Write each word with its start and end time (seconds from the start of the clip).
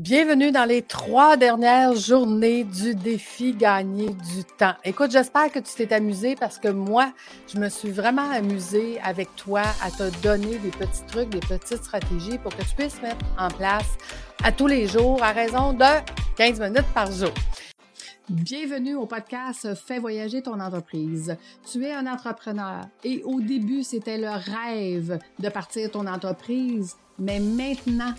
Bienvenue 0.00 0.50
dans 0.50 0.64
les 0.64 0.80
trois 0.80 1.36
dernières 1.36 1.94
journées 1.94 2.64
du 2.64 2.94
défi 2.94 3.52
gagner 3.52 4.06
du 4.06 4.44
temps. 4.56 4.72
Écoute, 4.82 5.10
j'espère 5.10 5.52
que 5.52 5.58
tu 5.58 5.74
t'es 5.74 5.92
amusé 5.92 6.36
parce 6.36 6.58
que 6.58 6.68
moi, 6.68 7.12
je 7.52 7.58
me 7.58 7.68
suis 7.68 7.90
vraiment 7.90 8.30
amusée 8.30 8.98
avec 9.02 9.28
toi 9.36 9.60
à 9.82 9.90
te 9.90 10.10
donner 10.22 10.56
des 10.56 10.70
petits 10.70 11.04
trucs, 11.06 11.28
des 11.28 11.40
petites 11.40 11.84
stratégies 11.84 12.38
pour 12.38 12.56
que 12.56 12.62
tu 12.62 12.74
puisses 12.74 13.02
mettre 13.02 13.22
en 13.38 13.48
place 13.48 13.98
à 14.42 14.52
tous 14.52 14.68
les 14.68 14.86
jours 14.86 15.22
à 15.22 15.32
raison 15.32 15.74
de 15.74 15.84
15 16.38 16.60
minutes 16.60 16.94
par 16.94 17.12
jour. 17.12 17.34
Bienvenue 18.30 18.94
au 18.94 19.04
podcast 19.04 19.74
Fais 19.74 19.98
voyager 19.98 20.40
ton 20.40 20.60
entreprise. 20.60 21.36
Tu 21.70 21.84
es 21.84 21.92
un 21.92 22.06
entrepreneur 22.06 22.86
et 23.04 23.22
au 23.24 23.42
début, 23.42 23.82
c'était 23.82 24.16
le 24.16 24.30
rêve 24.30 25.18
de 25.38 25.48
partir 25.50 25.90
ton 25.90 26.06
entreprise, 26.06 26.96
mais 27.18 27.38
maintenant, 27.38 28.14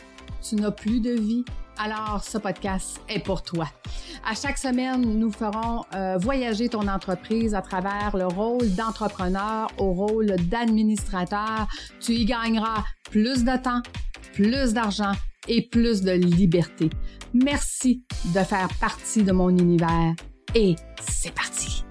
tu 0.48 0.58
n'as 0.58 0.70
plus 0.70 1.00
de 1.00 1.14
vie 1.14 1.44
alors 1.82 2.24
ce 2.24 2.38
podcast 2.38 3.02
est 3.10 3.24
pour 3.24 3.42
toi. 3.42 3.68
À 4.30 4.36
chaque 4.36 4.58
semaine, 4.58 5.02
nous 5.02 5.32
ferons 5.32 5.84
euh, 5.96 6.18
voyager 6.20 6.70
ton 6.70 6.88
entreprise 6.88 7.56
à 7.56 7.62
travers 7.62 8.16
le 8.16 8.28
rôle 8.28 8.70
d'entrepreneur 8.76 9.68
au 9.78 9.94
rôle 9.94 10.36
d'administrateur. 10.48 11.68
Tu 12.00 12.14
y 12.14 12.26
gagneras 12.26 12.84
plus 13.10 13.44
de 13.44 13.58
temps, 13.58 13.82
plus 14.34 14.74
d'argent 14.74 15.14
et 15.48 15.68
plus 15.68 16.02
de 16.02 16.12
liberté. 16.12 16.90
Merci 17.34 18.04
de 18.26 18.40
faire 18.40 18.70
partie 18.80 19.24
de 19.24 19.32
mon 19.32 19.50
univers 19.50 20.14
et 20.54 20.76
c'est 21.02 21.34
parti. 21.34 21.84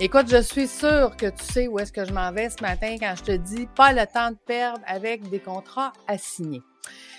Écoute, 0.00 0.26
je 0.28 0.42
suis 0.42 0.66
sûre 0.66 1.16
que 1.16 1.26
tu 1.26 1.44
sais 1.44 1.68
où 1.68 1.78
est-ce 1.78 1.92
que 1.92 2.04
je 2.04 2.12
m'en 2.12 2.32
vais 2.32 2.50
ce 2.50 2.60
matin 2.62 2.96
quand 2.98 3.14
je 3.16 3.22
te 3.22 3.36
dis 3.36 3.66
pas 3.76 3.92
le 3.92 4.04
temps 4.06 4.30
de 4.30 4.36
perdre 4.46 4.82
avec 4.86 5.30
des 5.30 5.38
contrats 5.38 5.92
à 6.06 6.18
signer. 6.18 6.62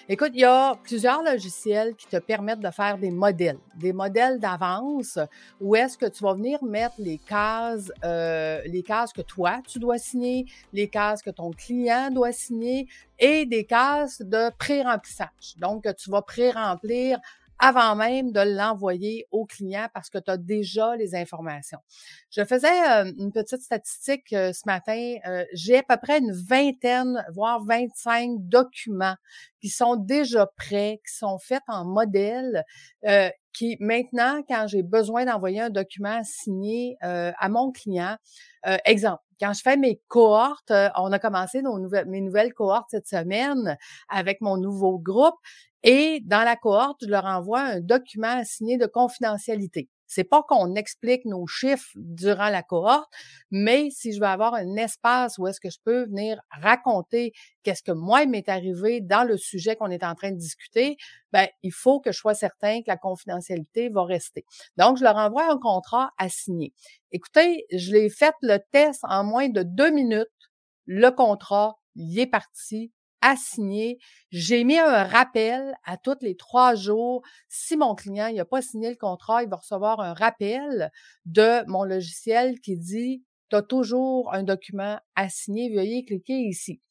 Écoute, 0.09 0.31
il 0.35 0.39
y 0.39 0.45
a 0.45 0.73
plusieurs 0.83 1.21
logiciels 1.21 1.93
qui 1.93 2.07
te 2.07 2.15
permettent 2.15 2.61
de 2.61 2.69
faire 2.69 2.97
des 2.97 3.11
modèles, 3.11 3.59
des 3.75 3.91
modèles 3.91 4.39
d'avance 4.39 5.19
où 5.59 5.75
est-ce 5.75 5.97
que 5.97 6.05
tu 6.05 6.23
vas 6.23 6.33
venir 6.33 6.63
mettre 6.63 6.95
les 6.97 7.17
cases, 7.17 7.91
euh, 8.05 8.61
les 8.67 8.83
cases 8.83 9.11
que 9.11 9.21
toi, 9.21 9.59
tu 9.67 9.79
dois 9.79 9.97
signer, 9.97 10.45
les 10.71 10.87
cases 10.87 11.21
que 11.21 11.29
ton 11.29 11.51
client 11.51 12.09
doit 12.09 12.31
signer 12.31 12.87
et 13.19 13.45
des 13.45 13.65
cases 13.65 14.21
de 14.21 14.49
pré-remplissage. 14.57 15.57
Donc, 15.57 15.85
tu 15.97 16.09
vas 16.09 16.21
pré-remplir 16.21 17.19
avant 17.59 17.95
même 17.95 18.31
de 18.31 18.41
l'envoyer 18.41 19.25
au 19.31 19.45
client 19.45 19.87
parce 19.93 20.09
que 20.09 20.17
tu 20.17 20.29
as 20.29 20.37
déjà 20.37 20.95
les 20.95 21.15
informations. 21.15 21.79
Je 22.29 22.43
faisais 22.43 22.67
euh, 22.67 23.11
une 23.17 23.31
petite 23.31 23.61
statistique 23.61 24.31
euh, 24.33 24.53
ce 24.53 24.61
matin. 24.65 25.15
Euh, 25.25 25.43
j'ai 25.53 25.77
à 25.77 25.83
peu 25.83 25.97
près 26.01 26.19
une 26.19 26.31
vingtaine, 26.31 27.25
voire 27.33 27.63
25 27.63 28.31
documents 28.41 29.15
qui 29.59 29.69
sont 29.69 29.95
déjà 29.95 30.45
prêts, 30.55 31.01
qui 31.05 31.15
sont 31.15 31.39
faits 31.39 31.63
en 31.67 31.83
modèle, 31.83 32.63
qui 33.53 33.75
maintenant, 33.79 34.43
quand 34.47 34.67
j'ai 34.67 34.83
besoin 34.83 35.25
d'envoyer 35.25 35.61
un 35.61 35.71
document 35.71 36.21
signé 36.23 36.95
à 37.01 37.49
mon 37.49 37.71
client, 37.71 38.17
exemple, 38.85 39.23
quand 39.39 39.53
je 39.53 39.61
fais 39.61 39.77
mes 39.77 40.01
cohortes, 40.07 40.71
on 40.95 41.11
a 41.11 41.19
commencé 41.19 41.61
nos 41.61 41.79
nouvelles, 41.79 42.07
mes 42.07 42.21
nouvelles 42.21 42.53
cohortes 42.53 42.87
cette 42.91 43.07
semaine 43.07 43.77
avec 44.09 44.41
mon 44.41 44.57
nouveau 44.57 44.99
groupe. 44.99 45.35
Et 45.83 46.21
dans 46.25 46.43
la 46.43 46.55
cohorte, 46.55 46.99
je 47.03 47.09
leur 47.09 47.25
envoie 47.25 47.61
un 47.61 47.79
document 47.81 48.43
signé 48.43 48.77
de 48.77 48.85
confidentialité. 48.87 49.89
C'est 50.07 50.23
pas 50.23 50.43
qu'on 50.43 50.75
explique 50.75 51.25
nos 51.25 51.45
chiffres 51.47 51.91
durant 51.95 52.49
la 52.49 52.63
cohorte, 52.63 53.11
mais 53.51 53.89
si 53.91 54.13
je 54.13 54.19
veux 54.19 54.25
avoir 54.25 54.53
un 54.53 54.75
espace 54.75 55.37
où 55.37 55.47
est-ce 55.47 55.59
que 55.59 55.69
je 55.69 55.79
peux 55.83 56.05
venir 56.05 56.39
raconter 56.49 57.33
qu'est-ce 57.63 57.83
que 57.83 57.91
moi 57.91 58.25
m'est 58.25 58.49
arrivé 58.49 59.01
dans 59.01 59.23
le 59.23 59.37
sujet 59.37 59.75
qu'on 59.75 59.91
est 59.91 60.03
en 60.03 60.15
train 60.15 60.31
de 60.31 60.37
discuter, 60.37 60.97
ben 61.31 61.47
il 61.63 61.73
faut 61.73 61.99
que 61.99 62.11
je 62.11 62.17
sois 62.17 62.33
certain 62.35 62.79
que 62.81 62.87
la 62.87 62.97
confidentialité 62.97 63.89
va 63.89 64.03
rester. 64.05 64.45
Donc 64.77 64.97
je 64.97 65.03
leur 65.03 65.17
envoie 65.17 65.51
un 65.51 65.57
contrat 65.59 66.11
à 66.17 66.29
signer. 66.29 66.73
Écoutez, 67.11 67.65
je 67.71 67.91
l'ai 67.91 68.09
fait 68.09 68.33
le 68.41 68.57
test 68.71 69.01
en 69.03 69.23
moins 69.23 69.49
de 69.49 69.63
deux 69.63 69.91
minutes. 69.91 70.27
Le 70.85 71.09
contrat, 71.11 71.75
il 71.95 72.17
est 72.19 72.27
parti, 72.27 72.91
signer. 73.35 73.99
J'ai 74.31 74.63
mis 74.63 74.77
un 74.77 75.03
rappel 75.03 75.75
à 75.83 75.97
tous 75.97 76.17
les 76.21 76.35
trois 76.35 76.75
jours. 76.75 77.21
Si 77.49 77.77
mon 77.77 77.95
client 77.95 78.31
n'a 78.31 78.45
pas 78.45 78.61
signé 78.61 78.89
le 78.89 78.95
contrat, 78.95 79.43
il 79.43 79.49
va 79.49 79.57
recevoir 79.57 79.99
un 79.99 80.13
rappel 80.13 80.91
de 81.25 81.67
mon 81.67 81.83
logiciel 81.83 82.59
qui 82.59 82.77
dit 82.77 83.23
tu 83.49 83.55
as 83.55 83.61
toujours 83.61 84.33
un 84.33 84.43
document 84.43 84.99
à 85.15 85.29
signer, 85.29 85.73
veuillez 85.73 86.03
cliquer 86.03 86.33
ici. 86.33 86.81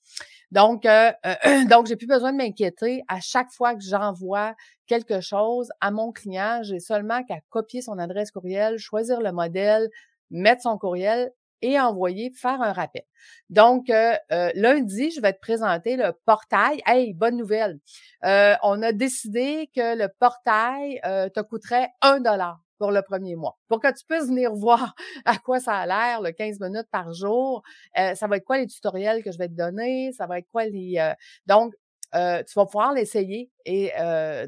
Donc, 0.51 0.87
euh, 0.87 1.13
euh, 1.27 1.65
donc 1.71 1.87
j'ai 1.87 1.97
plus 1.97 2.07
besoin 2.07 2.33
de 2.33 2.39
m'inquiéter. 2.39 3.03
À 3.09 3.21
chaque 3.21 3.51
fois 3.51 3.75
que 3.75 3.83
j'envoie 3.83 4.55
quelque 4.87 5.21
chose 5.21 5.71
à 5.81 5.91
mon 5.91 6.13
client, 6.13 6.61
j'ai 6.63 6.81
seulement 6.81 7.23
qu'à 7.25 7.41
copier 7.51 7.83
son 7.83 7.99
adresse 7.99 8.31
courriel, 8.31 8.79
choisir 8.79 9.21
le 9.21 9.33
modèle, 9.33 9.89
mettre 10.31 10.63
son 10.63 10.79
courriel 10.79 11.31
et 11.63 11.79
envoyer, 11.79 12.31
faire 12.31 12.61
un 12.61 12.73
rappel. 12.73 13.03
Donc, 13.51 13.91
euh, 13.91 14.15
euh, 14.33 14.51
lundi, 14.55 15.11
je 15.11 15.21
vais 15.21 15.33
te 15.33 15.41
présenter 15.41 15.97
le 15.97 16.13
portail. 16.25 16.81
Hey, 16.87 17.15
bonne 17.15 17.37
nouvelle. 17.37 17.79
Euh, 18.25 18.55
on 18.63 18.83
a 18.83 18.93
décidé 18.93 19.71
que 19.75 19.97
le 19.97 20.09
portail 20.19 21.01
te 21.03 21.41
coûterait 21.41 21.91
un 22.03 22.21
dollar 22.21 22.61
pour 22.79 22.91
le 22.91 23.01
premier 23.03 23.37
mois. 23.37 23.57
Pour 23.69 23.81
que 23.81 23.89
tu 23.89 24.05
puisses 24.07 24.29
venir 24.29 24.53
voir 24.53 24.95
à 25.25 25.39
quoi 25.39 25.61
ça 25.61 25.77
a 25.77 25.87
l'air, 25.87 26.21
le 26.21 26.33
15 26.33 26.61
minutes 26.61 26.89
par 26.91 27.13
jour, 27.13 27.63
ça 27.95 28.27
va 28.27 28.37
être 28.37 28.45
quoi 28.45 28.59
les 28.59 28.67
tutoriels 28.67 29.23
que 29.23 29.33
je 29.33 29.39
vais 29.39 29.49
te 29.49 29.55
donner, 29.55 30.13
ça 30.13 30.27
va 30.27 30.39
être 30.39 30.49
quoi 30.53 30.67
les... 30.67 31.13
donc, 31.47 31.75
tu 32.13 32.55
vas 32.55 32.67
pouvoir 32.67 32.93
l'essayer 32.93 33.51
et 33.65 33.93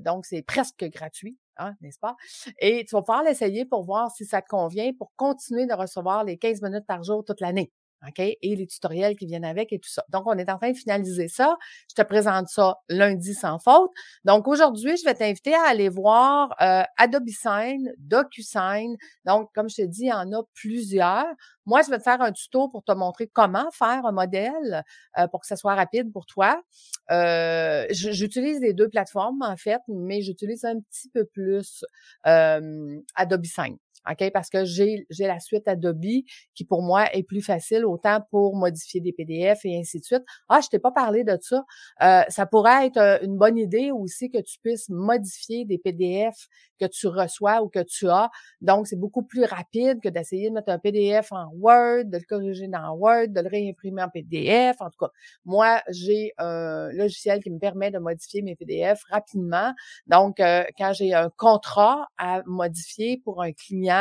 donc 0.01 0.27
c'est 0.27 0.43
presque 0.43 0.85
gratuit. 0.85 1.39
Hein, 1.59 1.75
n'est-ce 1.81 1.99
pas? 1.99 2.17
Et 2.61 2.85
tu 2.85 2.95
vas 2.95 3.03
pouvoir 3.03 3.23
l'essayer 3.25 3.65
pour 3.65 3.83
voir 3.85 4.11
si 4.11 4.25
ça 4.25 4.43
te 4.43 4.49
convient 4.49 4.93
pour 4.97 5.13
continuer 5.17 5.67
de 5.67 5.75
recevoir 5.75 6.25
les 6.25 6.39
15 6.39 6.63
minutes 6.63 6.87
par 6.87 7.03
jour 7.03 7.25
toute 7.25 7.41
l'année. 7.41 7.73
Et 8.17 8.57
les 8.57 8.67
tutoriels 8.67 9.17
qui 9.17 9.27
viennent 9.27 9.45
avec 9.45 9.73
et 9.73 9.79
tout 9.79 9.89
ça. 9.89 10.05
Donc, 10.09 10.25
on 10.27 10.39
est 10.39 10.49
en 10.51 10.57
train 10.57 10.71
de 10.71 10.77
finaliser 10.77 11.29
ça. 11.29 11.57
Je 11.91 11.95
te 12.01 12.07
présente 12.07 12.49
ça 12.49 12.77
lundi 12.89 13.35
sans 13.35 13.59
faute. 13.59 13.91
Donc, 14.25 14.47
aujourd'hui, 14.47 14.97
je 14.97 15.05
vais 15.05 15.15
t'inviter 15.15 15.55
à 15.55 15.69
aller 15.69 15.89
voir 15.89 16.55
euh, 16.61 16.83
Adobe 16.97 17.29
Sign, 17.29 17.93
DocuSign. 17.99 18.97
Donc, 19.25 19.51
comme 19.55 19.69
je 19.69 19.77
te 19.77 19.83
dis, 19.83 20.03
il 20.03 20.09
y 20.09 20.13
en 20.13 20.33
a 20.33 20.43
plusieurs. 20.55 21.27
Moi, 21.67 21.83
je 21.83 21.91
vais 21.91 21.99
te 21.99 22.03
faire 22.03 22.23
un 22.23 22.33
tuto 22.33 22.69
pour 22.69 22.83
te 22.85 22.93
montrer 22.93 23.27
comment 23.27 23.71
faire 23.73 24.07
un 24.07 24.13
modèle 24.13 24.85
euh, 25.19 25.27
pour 25.29 25.41
que 25.41 25.47
ça 25.47 25.57
soit 25.57 25.75
rapide 25.75 26.13
pour 26.13 26.25
toi. 26.25 26.63
Euh, 27.11 27.87
j'utilise 27.91 28.61
les 28.61 28.73
deux 28.73 28.89
plateformes, 28.89 29.43
en 29.43 29.57
fait, 29.57 29.81
mais 29.89 30.23
j'utilise 30.23 30.65
un 30.65 30.81
petit 30.81 31.09
peu 31.11 31.25
plus 31.25 31.85
Adobe 32.25 33.45
Sign. 33.45 33.77
OK? 34.11 34.31
Parce 34.33 34.51
que 34.51 34.65
j'ai, 34.65 35.07
j'ai 35.11 35.27
la 35.27 35.41
suite 35.41 35.69
Adobe 35.69 36.25
qui, 36.55 36.65
pour 36.65 36.83
moi, 36.83 37.13
est 37.15 37.23
plus 37.23 37.43
facile, 37.43 37.85
autant 37.85 38.21
pour 38.31 38.57
modifier 38.57 39.01
des 39.01 39.13
PDF 39.13 39.65
et 39.65 39.79
ainsi 39.79 40.01
de 40.01 40.05
suite. 40.05 40.23
Ah, 40.49 40.61
je 40.63 40.69
t'ai 40.69 40.79
pas 40.79 40.93
parlé 40.93 41.25
de 41.25 41.37
ça. 41.41 41.65
Euh, 42.03 42.23
ça 42.29 42.47
pourrait 42.47 42.87
être 42.87 42.97
euh, 42.99 43.19
une 43.23 43.37
bonne 43.37 43.59
idée 43.59 43.91
aussi 43.91 44.31
que 44.31 44.39
tu 44.39 44.59
puisses 44.61 44.89
modifier 44.89 45.65
des 45.65 45.79
PDF 45.79 46.49
que 46.81 46.87
tu 46.87 47.09
reçois 47.09 47.63
ou 47.63 47.69
que 47.69 47.83
tu 47.83 48.09
as. 48.09 48.31
Donc, 48.61 48.87
c'est 48.87 48.99
beaucoup 48.99 49.25
plus 49.25 49.45
rapide 49.45 50.01
que 50.01 50.09
d'essayer 50.09 50.49
de 50.49 50.55
mettre 50.55 50.71
un 50.71 50.79
PDF 50.79 51.33
en 51.33 51.51
Word, 51.55 52.05
de 52.05 52.19
le 52.19 52.25
corriger 52.29 52.69
dans 52.69 52.93
Word, 52.93 53.29
de 53.29 53.41
le 53.41 53.49
réimprimer 53.49 54.03
en 54.03 54.09
PDF. 54.09 54.77
En 54.81 54.91
tout 54.91 54.99
cas, 54.99 55.11
moi, 55.45 55.83
j'ai 55.89 56.33
un 56.39 56.89
logiciel 56.93 57.43
qui 57.43 57.51
me 57.51 57.59
permet 57.59 57.91
de 57.91 57.99
modifier 57.99 58.43
mes 58.43 58.55
PDF 58.55 59.03
rapidement. 59.11 59.73
Donc, 60.07 60.41
euh, 60.41 60.65
quand 60.77 60.93
j'ai 60.93 61.15
un 61.15 61.31
contrat 61.37 62.09
à 62.17 62.43
modifier 62.47 63.21
pour 63.25 63.43
un 63.43 63.53
client, 63.53 63.98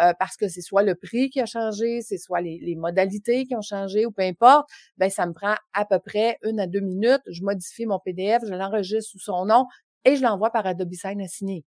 euh, 0.00 0.12
parce 0.18 0.36
que 0.36 0.48
c'est 0.48 0.60
soit 0.60 0.82
le 0.82 0.94
prix 0.94 1.30
qui 1.30 1.40
a 1.40 1.46
changé, 1.46 2.00
c'est 2.02 2.18
soit 2.18 2.40
les, 2.40 2.58
les, 2.60 2.76
modalités 2.76 3.44
qui 3.44 3.54
ont 3.56 3.62
changé 3.62 4.06
ou 4.06 4.10
peu 4.10 4.22
importe, 4.22 4.68
ben 4.96 5.10
ça 5.10 5.26
me 5.26 5.32
prend 5.32 5.54
à 5.72 5.84
peu 5.84 5.98
près 5.98 6.38
une 6.42 6.60
à 6.60 6.66
deux 6.66 6.80
minutes. 6.80 7.22
Je 7.26 7.42
modifie 7.42 7.86
mon 7.86 7.98
PDF, 7.98 8.42
je 8.46 8.54
l'enregistre 8.54 9.10
sous 9.10 9.18
son 9.18 9.46
nom 9.46 9.66
et 10.04 10.16
je 10.16 10.22
l'envoie 10.22 10.50
par 10.50 10.66
Adobe 10.66 10.92
Sign 10.92 11.20
à. 11.20 11.73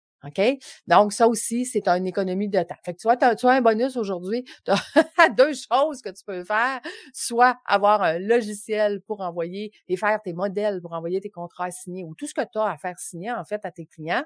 Donc, 0.88 1.14
ça 1.14 1.28
aussi, 1.28 1.66
c'est 1.66 1.88
une 1.88 2.08
économie 2.08 2.50
de 2.50 2.62
temps. 2.62 2.76
Fait 2.84 2.94
que 2.94 3.00
tu 3.00 3.08
vois, 3.08 3.18
tu 3.18 3.26
as, 3.26 3.50
un 3.50 3.62
bonus 3.62 3.98
aujourd'hui. 3.98 4.44
Tu 4.66 4.72
as 5.22 5.30
deux 5.30 5.54
choses 5.54 6.02
que 6.02 6.10
tu 6.10 6.24
peux 6.26 6.44
faire. 6.44 6.80
Soit 7.14 7.58
avoir 7.66 8.02
un 8.02 8.20
logiciel 8.20 9.02
pour 9.02 9.22
envoyer 9.22 9.72
et 9.88 9.98
faire 9.98 10.22
tes 10.22 10.34
modèles 10.34 10.82
pour 10.82 10.94
envoyer 10.94 11.20
tes 11.20 11.30
contrats 11.30 11.72
signés 11.72 12.04
ou 12.04 12.16
tout 12.16 12.28
ce 12.28 12.34
que 12.34 12.42
tu 12.42 12.58
as 12.58 12.66
à 12.66 12.78
faire 12.78 12.98
signer, 13.00 13.32
en 13.32 13.44
fait, 13.44 13.66
à 13.66 13.72
tes 13.72 13.86
clients. 13.86 14.24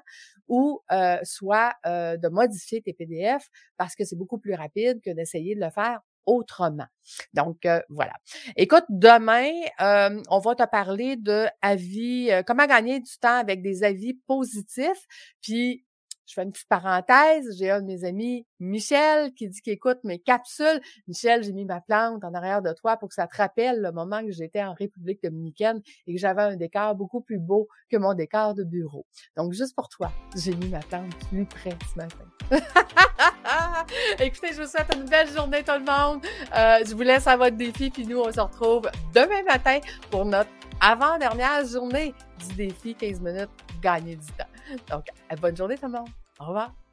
Ou 0.48 0.82
euh, 0.92 1.18
soit 1.22 1.74
euh, 1.86 2.16
de 2.16 2.28
modifier 2.28 2.80
tes 2.82 2.92
PDF 2.92 3.48
parce 3.76 3.94
que 3.94 4.04
c'est 4.04 4.16
beaucoup 4.16 4.38
plus 4.38 4.54
rapide 4.54 5.00
que 5.02 5.10
d'essayer 5.10 5.54
de 5.54 5.60
le 5.60 5.70
faire 5.70 6.00
autrement. 6.26 6.86
Donc 7.32 7.66
euh, 7.66 7.80
voilà. 7.88 8.14
Écoute, 8.56 8.84
demain, 8.88 9.50
euh, 9.80 10.22
on 10.30 10.38
va 10.38 10.54
te 10.54 10.66
parler 10.68 11.16
de 11.16 11.46
avis, 11.62 12.30
euh, 12.30 12.42
comment 12.42 12.66
gagner 12.66 13.00
du 13.00 13.18
temps 13.20 13.38
avec 13.38 13.62
des 13.62 13.84
avis 13.84 14.14
positifs. 14.26 15.06
Puis 15.40 15.84
je 16.26 16.34
fais 16.34 16.42
une 16.42 16.52
petite 16.52 16.68
parenthèse. 16.68 17.56
J'ai 17.58 17.70
un 17.70 17.82
de 17.82 17.86
mes 17.86 18.04
amis, 18.04 18.46
Michel, 18.58 19.32
qui 19.34 19.48
dit 19.48 19.60
qu'il 19.60 19.72
écoute 19.74 19.98
mes 20.04 20.18
capsules. 20.18 20.80
Michel, 21.06 21.42
j'ai 21.42 21.52
mis 21.52 21.64
ma 21.64 21.80
plante 21.80 22.24
en 22.24 22.32
arrière 22.34 22.62
de 22.62 22.72
toi 22.72 22.96
pour 22.96 23.08
que 23.08 23.14
ça 23.14 23.26
te 23.26 23.36
rappelle 23.36 23.80
le 23.80 23.92
moment 23.92 24.24
que 24.24 24.32
j'étais 24.32 24.62
en 24.62 24.72
République 24.72 25.22
dominicaine 25.22 25.82
et 26.06 26.14
que 26.14 26.20
j'avais 26.20 26.42
un 26.42 26.56
décor 26.56 26.94
beaucoup 26.94 27.20
plus 27.20 27.38
beau 27.38 27.68
que 27.90 27.96
mon 27.96 28.14
décor 28.14 28.54
de 28.54 28.64
bureau. 28.64 29.06
Donc, 29.36 29.52
juste 29.52 29.74
pour 29.74 29.88
toi, 29.88 30.10
j'ai 30.36 30.54
mis 30.54 30.68
ma 30.68 30.80
plante 30.80 31.14
plus 31.28 31.44
près 31.44 31.76
ce 31.92 31.98
matin. 31.98 32.33
Écoutez, 34.18 34.52
je 34.52 34.62
vous 34.62 34.68
souhaite 34.68 34.94
une 34.94 35.04
belle 35.04 35.28
journée 35.28 35.62
tout 35.62 35.72
le 35.72 35.84
monde. 35.84 36.24
Euh, 36.56 36.78
je 36.86 36.94
vous 36.94 37.02
laisse 37.02 37.26
à 37.26 37.36
votre 37.36 37.56
défi, 37.56 37.90
puis 37.90 38.06
nous, 38.06 38.20
on 38.20 38.32
se 38.32 38.40
retrouve 38.40 38.90
demain 39.14 39.42
matin 39.46 39.78
pour 40.10 40.24
notre 40.24 40.50
avant-dernière 40.80 41.66
journée 41.66 42.14
du 42.48 42.54
défi 42.54 42.94
15 42.94 43.20
minutes 43.20 43.50
gagner 43.82 44.16
du 44.16 44.26
temps. 44.32 44.44
Donc, 44.90 45.06
bonne 45.40 45.56
journée 45.56 45.76
tout 45.76 45.86
le 45.86 45.92
monde. 45.92 46.08
Au 46.40 46.46
revoir. 46.46 46.83